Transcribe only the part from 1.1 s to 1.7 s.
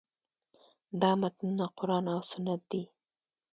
متنونه